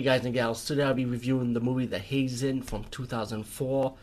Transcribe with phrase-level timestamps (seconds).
[0.00, 3.94] Hey guys and gals, today I'll be reviewing the movie The Hazing from 2004.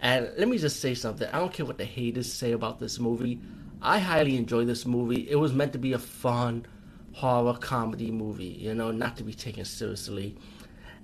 [0.00, 1.28] And let me just say something.
[1.30, 3.38] I don't care what the haters say about this movie.
[3.82, 5.28] I highly enjoy this movie.
[5.30, 6.64] It was meant to be a fun
[7.12, 10.38] horror comedy movie, you know, not to be taken seriously.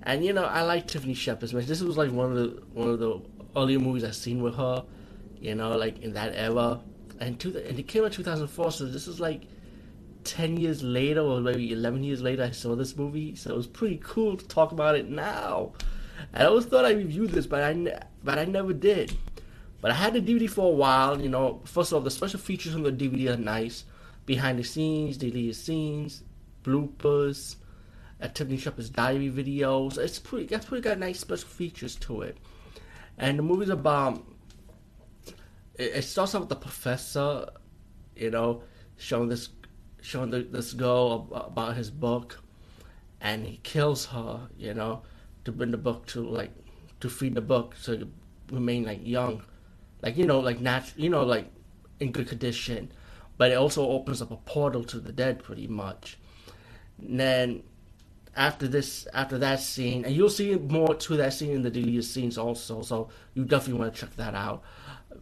[0.01, 1.67] And you know, I like Tiffany Shepis man.
[1.67, 3.21] This was like one of the one of the
[3.55, 4.83] earlier movies I've seen with her,
[5.39, 6.81] you know, like in that era.
[7.19, 9.43] And two, and it came out 2004, so this is like
[10.29, 13.65] 10 years later or maybe 11 years later I saw this movie so it was
[13.65, 15.73] pretty cool to talk about it now.
[16.35, 19.17] I always thought I reviewed this but I, but I never did.
[19.81, 22.39] But I had the DVD for a while you know first of all the special
[22.39, 23.85] features on the DVD are nice.
[24.27, 26.21] Behind the scenes deleted scenes
[26.63, 27.55] bloopers
[28.19, 32.37] a Tiffany Shepis diary videos it's pretty it's pretty got nice special features to it.
[33.17, 34.23] And the movie's about
[35.73, 37.47] it, it starts off with the professor
[38.15, 38.61] you know
[38.97, 39.49] showing this
[40.01, 42.39] showing the, this girl about his book,
[43.21, 45.01] and he kills her, you know,
[45.45, 46.51] to bring the book to like
[46.99, 48.07] to feed the book so it
[48.51, 49.43] remain like young,
[50.01, 51.49] like you know, like natural, you know, like
[51.99, 52.91] in good condition.
[53.37, 56.17] But it also opens up a portal to the dead, pretty much.
[57.01, 57.63] And then
[58.35, 62.03] after this, after that scene, and you'll see more to that scene in the deleted
[62.03, 62.81] scenes also.
[62.81, 64.63] So you definitely want to check that out.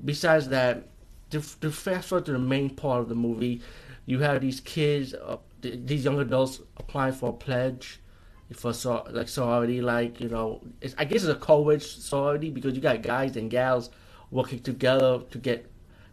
[0.04, 0.88] Besides that,
[1.30, 3.62] to, to fast forward to the main part of the movie,
[4.08, 8.00] you have these kids, uh, these young adults applying for a pledge
[8.54, 10.62] for so like sorority, like you know,
[10.98, 13.90] I guess it's a co-ed sorority because you got guys and gals
[14.32, 15.70] working together to get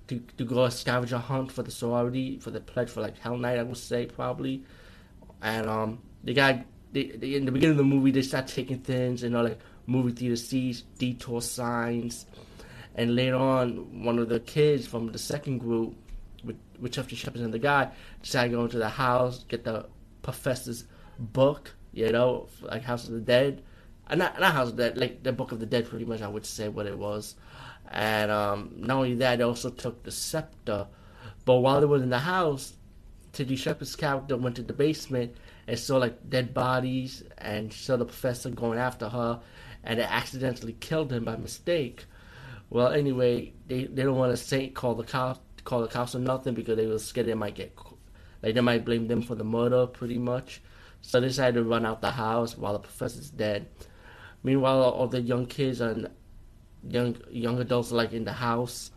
[0.08, 3.38] to, to go a scavenger hunt for the sorority for the pledge for like Hell
[3.38, 4.64] Night, I would say probably,
[5.40, 8.80] and um, the guy they, they, in the beginning of the movie they start taking
[8.80, 12.26] things, you know, like movie theater seats, detour signs,
[12.96, 15.94] and later on one of the kids from the second group
[16.44, 17.90] with, with Tiffany Shepis and the guy,
[18.22, 19.86] decided to go into the house, get the
[20.22, 20.84] professor's
[21.18, 23.62] book, you know, like House of the Dead.
[24.08, 26.22] Uh, not, not House of the Dead, like the Book of the Dead, pretty much,
[26.22, 27.36] I would say what it was.
[27.90, 30.86] And um, not only that, they also took the scepter.
[31.44, 32.74] But while they were in the house,
[33.32, 38.04] Tiffany Shepis's character went to the basement and saw like dead bodies and saw the
[38.04, 39.40] professor going after her
[39.82, 42.06] and it accidentally killed him by mistake.
[42.70, 46.18] Well, anyway, they, they don't want to say call the cops call the cops or
[46.18, 47.74] nothing because they were scared they might get
[48.44, 50.60] like they might blame them for the murder pretty much.
[51.00, 53.68] So they decided to run out the house while the professor's dead.
[54.42, 56.10] Meanwhile, all the young kids and
[56.86, 58.90] young young adults are like in the house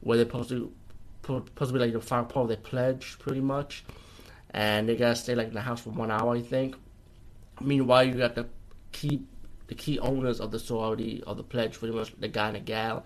[0.00, 0.72] where they're supposed to
[1.24, 3.84] be like the final part of their pledge, pretty much,
[4.50, 6.76] and they gotta stay like in the house for one hour, I think.
[7.60, 8.46] Meanwhile, you got the
[8.92, 9.22] key
[9.66, 12.60] the key owners of the sorority of the pledge, pretty much the guy and the
[12.60, 13.04] gal,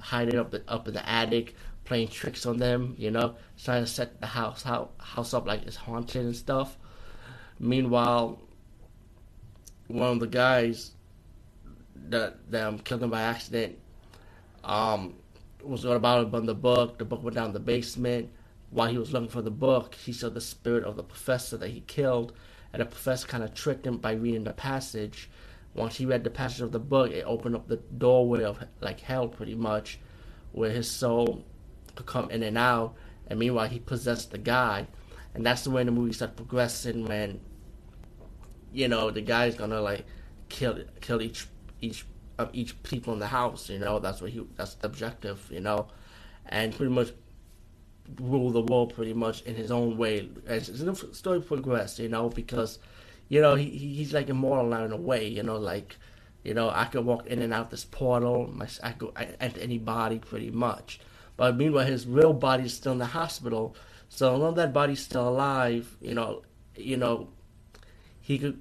[0.00, 1.54] hiding up the, up in the attic,
[1.84, 5.62] playing tricks on them, you know, trying to set the house out, house up like
[5.62, 6.76] it's haunted and stuff.
[7.58, 8.40] Meanwhile,
[9.88, 10.92] one of the guys
[12.08, 13.78] that that um, killed him by accident
[14.64, 15.14] um,
[15.62, 16.98] was going about it the book.
[16.98, 18.30] The book went down the basement.
[18.70, 21.70] While he was looking for the book, he saw the spirit of the professor that
[21.70, 22.32] he killed,
[22.72, 25.28] and the professor kind of tricked him by reading the passage.
[25.74, 29.00] Once he read the passage of the book, it opened up the doorway of like
[29.00, 29.98] hell, pretty much,
[30.52, 31.44] where his soul
[32.00, 32.94] could come in and out.
[33.26, 34.86] And meanwhile, he possessed the guy,
[35.34, 37.04] and that's the way the movie starts progressing.
[37.06, 37.40] When
[38.72, 40.04] you know the guy's gonna like
[40.48, 41.46] kill kill each
[41.80, 42.06] each
[42.38, 43.68] of each people in the house.
[43.68, 45.46] You know that's what he that's the objective.
[45.50, 45.88] You know,
[46.46, 47.12] and pretty much
[48.20, 52.00] rule the world pretty much in his own way as the story progresses.
[52.00, 52.78] You know because
[53.28, 55.28] you know he he's like immortal now in a way.
[55.28, 55.96] You know like.
[56.42, 58.50] You know, I could walk in and out this portal.
[58.50, 60.98] My, I could enter any body pretty much.
[61.40, 63.74] But meanwhile, his real body is still in the hospital.
[64.10, 66.42] So although that body's still alive, you know,
[66.76, 67.30] you know,
[68.20, 68.60] he could.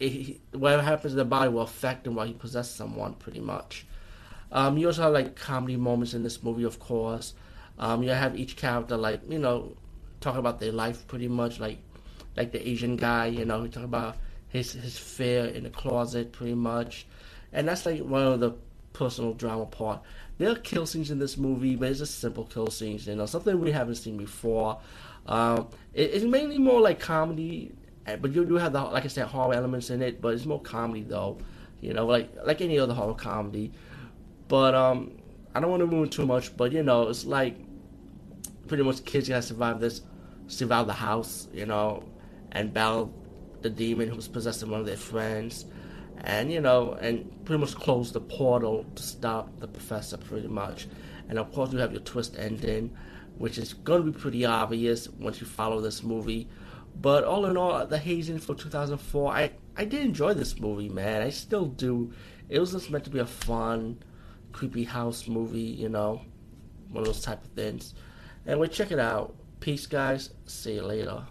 [0.00, 3.86] He, whatever happens to the body will affect him while he possesses someone, pretty much.
[4.50, 7.34] Um, you also have like comedy moments in this movie, of course.
[7.78, 9.76] Um, you have each character like you know
[10.20, 11.78] talking about their life, pretty much like
[12.36, 14.16] like the Asian guy, you know, he talk about
[14.48, 17.06] his his fear in the closet, pretty much,
[17.52, 18.56] and that's like one of the
[18.96, 20.00] personal drama part.
[20.38, 23.26] There are kill scenes in this movie, but it's just simple kill scenes, you know,
[23.26, 24.80] something we haven't seen before.
[25.26, 27.72] Um, it, it's mainly more like comedy,
[28.06, 30.46] eh, but you do have the like I said horror elements in it, but it's
[30.46, 31.38] more comedy though,
[31.80, 33.72] you know, like like any other horror comedy.
[34.48, 35.18] But um,
[35.54, 37.56] I don't want to move too much, but you know, it's like
[38.66, 40.02] pretty much kids gotta survive this,
[40.46, 42.02] survive the house, you know,
[42.52, 43.12] and battle
[43.62, 45.66] the demon who's possessing one of their friends
[46.24, 50.88] and you know, and pretty much close the portal to stop the professor, pretty much.
[51.28, 52.96] And of course, you have your twist ending,
[53.38, 56.48] which is going to be pretty obvious once you follow this movie.
[57.00, 61.22] But all in all, The Hazing for 2004, I, I did enjoy this movie, man.
[61.22, 62.12] I still do.
[62.48, 64.02] It was just meant to be a fun,
[64.52, 66.22] creepy house movie, you know,
[66.88, 67.94] one of those type of things.
[68.46, 69.34] Anyway, check it out.
[69.60, 70.30] Peace, guys.
[70.46, 71.24] See you later.